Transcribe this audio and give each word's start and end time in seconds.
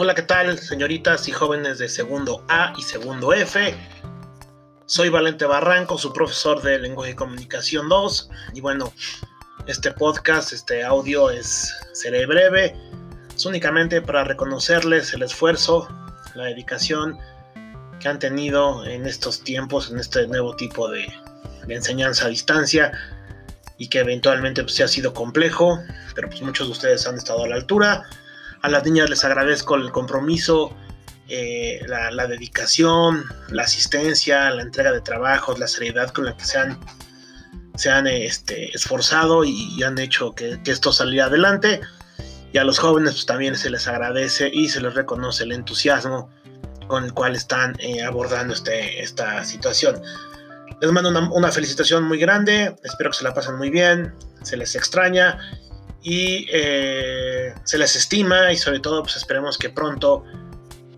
Hola, 0.00 0.14
¿qué 0.14 0.22
tal, 0.22 0.56
señoritas 0.60 1.26
y 1.26 1.32
jóvenes 1.32 1.78
de 1.78 1.88
segundo 1.88 2.44
A 2.46 2.72
y 2.78 2.82
segundo 2.82 3.32
F? 3.32 3.74
Soy 4.86 5.08
Valente 5.08 5.44
Barranco, 5.44 5.98
su 5.98 6.12
profesor 6.12 6.62
de 6.62 6.78
Lenguaje 6.78 7.10
y 7.10 7.14
Comunicación 7.16 7.88
2. 7.88 8.30
Y 8.54 8.60
bueno, 8.60 8.92
este 9.66 9.90
podcast, 9.90 10.52
este 10.52 10.84
audio 10.84 11.30
es 11.30 11.74
seré 11.94 12.26
breve. 12.26 12.76
Es 13.34 13.44
únicamente 13.44 14.00
para 14.00 14.22
reconocerles 14.22 15.12
el 15.14 15.24
esfuerzo, 15.24 15.88
la 16.36 16.44
dedicación 16.44 17.18
que 17.98 18.06
han 18.06 18.20
tenido 18.20 18.84
en 18.84 19.04
estos 19.04 19.42
tiempos, 19.42 19.90
en 19.90 19.98
este 19.98 20.28
nuevo 20.28 20.54
tipo 20.54 20.88
de, 20.88 21.12
enseñanza 21.68 22.26
a 22.26 22.28
distancia 22.28 22.92
y 23.78 23.88
que 23.88 23.98
eventualmente 23.98 24.62
pues, 24.62 24.80
ha 24.80 24.86
sido 24.86 25.12
complejo, 25.12 25.80
pero 26.14 26.28
pues 26.28 26.40
muchos 26.40 26.68
de 26.68 26.72
ustedes 26.72 27.04
han 27.08 27.16
estado 27.16 27.42
a 27.42 27.48
la 27.48 27.56
altura. 27.56 28.08
A 28.62 28.68
las 28.68 28.84
niñas 28.84 29.08
les 29.08 29.24
agradezco 29.24 29.76
el 29.76 29.90
compromiso, 29.92 30.74
eh, 31.28 31.80
la, 31.86 32.26
dedicación, 32.26 33.24
la 33.50 33.62
asistencia, 33.62 34.50
la 34.50 34.62
entrega 34.62 34.92
de 34.92 35.00
trabajos, 35.00 35.58
la 35.58 35.68
seriedad 35.68 36.10
con 36.10 36.24
la 36.24 36.36
que 36.36 36.44
se 36.44 36.58
han, 36.58 36.80
se 37.76 37.90
han 37.90 38.06
este, 38.06 38.74
esforzado 38.74 39.44
y, 39.44 39.82
han 39.82 39.98
hecho 39.98 40.32
que, 40.32 40.58
esto 40.64 40.92
saliera 40.92 41.26
adelante. 41.26 41.80
Y 42.52 42.58
a 42.58 42.64
los 42.64 42.78
jóvenes 42.78 43.12
pues, 43.12 43.26
también 43.26 43.56
se 43.56 43.68
les 43.68 43.86
agradece 43.86 44.50
y 44.52 44.68
se 44.68 44.80
les 44.80 44.94
reconoce 44.94 45.44
el 45.44 45.52
entusiasmo 45.52 46.30
con 46.86 47.04
el 47.04 47.12
cual 47.12 47.36
están 47.36 47.76
eh, 47.78 48.02
abordando 48.02 48.54
este, 48.54 49.02
esta 49.02 49.44
situación. 49.44 50.00
Les 50.80 50.92
mando 50.92 51.10
una, 51.10 51.52
felicitación 51.52 52.04
muy 52.04 52.18
grande, 52.18 52.74
espero 52.84 53.10
que 53.10 53.18
se 53.18 53.24
la 53.24 53.34
pasen 53.34 53.56
muy 53.56 53.68
bien, 53.68 54.14
se 54.42 54.56
les 54.56 54.74
extraña 54.76 55.38
y 56.08 56.46
eh, 56.50 57.54
se 57.64 57.76
les 57.76 57.94
estima 57.94 58.50
y 58.50 58.56
sobre 58.56 58.80
todo 58.80 59.02
pues 59.02 59.16
esperemos 59.16 59.58
que 59.58 59.68
pronto 59.68 60.24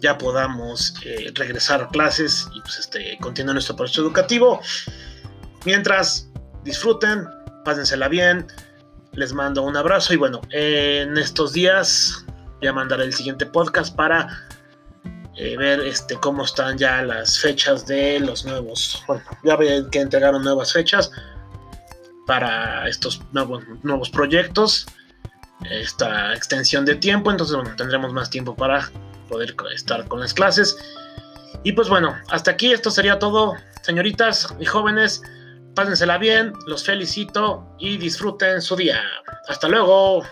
ya 0.00 0.18
podamos 0.18 0.94
eh, 1.04 1.30
regresar 1.32 1.80
a 1.80 1.88
clases 1.90 2.48
y 2.52 2.60
pues 2.60 2.80
este, 2.80 3.16
continuar 3.20 3.54
nuestro 3.54 3.76
proceso 3.76 4.00
educativo. 4.02 4.60
Mientras, 5.64 6.28
disfruten, 6.64 7.24
pásensela 7.64 8.08
bien, 8.08 8.48
les 9.12 9.32
mando 9.32 9.62
un 9.62 9.76
abrazo 9.76 10.12
y 10.12 10.16
bueno, 10.16 10.40
en 10.50 11.16
estos 11.18 11.52
días 11.52 12.24
voy 12.58 12.66
a 12.66 12.72
mandar 12.72 13.00
el 13.00 13.14
siguiente 13.14 13.46
podcast 13.46 13.94
para 13.94 14.26
eh, 15.36 15.56
ver 15.56 15.82
este, 15.82 16.16
cómo 16.16 16.42
están 16.42 16.78
ya 16.78 17.02
las 17.02 17.38
fechas 17.38 17.86
de 17.86 18.18
los 18.18 18.44
nuevos. 18.44 19.04
Bueno, 19.06 19.22
ya 19.44 19.56
que 19.88 20.00
entregaron 20.00 20.42
nuevas 20.42 20.72
fechas 20.72 21.12
para 22.26 22.88
estos 22.88 23.20
nuevos, 23.32 24.10
proyectos, 24.10 24.86
esta 25.70 26.34
extensión 26.34 26.84
de 26.84 26.96
tiempo, 26.96 27.30
entonces 27.30 27.56
bueno, 27.56 27.74
tendremos 27.76 28.12
más 28.12 28.28
tiempo 28.30 28.54
para 28.54 28.90
poder 29.28 29.54
estar 29.74 30.06
con 30.08 30.20
las 30.20 30.34
clases. 30.34 30.76
Y 31.62 31.72
pues 31.72 31.88
bueno, 31.88 32.16
hasta 32.28 32.52
aquí 32.52 32.72
esto 32.72 32.90
sería 32.90 33.18
todo, 33.18 33.56
señoritas 33.82 34.54
y 34.60 34.64
jóvenes, 34.66 35.22
pásensela 35.74 36.18
bien, 36.18 36.52
los 36.66 36.84
felicito 36.84 37.66
y 37.78 37.96
disfruten 37.96 38.60
su 38.60 38.76
día. 38.76 39.00
Hasta 39.48 39.68
luego. 39.68 40.22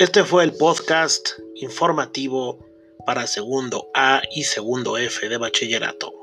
Este 0.00 0.24
fue 0.24 0.44
el 0.44 0.54
podcast 0.54 1.28
informativo 1.56 2.58
para 3.04 3.26
segundo 3.26 3.90
A 3.92 4.22
y 4.34 4.44
segundo 4.44 4.96
F 4.96 5.28
de 5.28 5.36
bachillerato. 5.36 6.19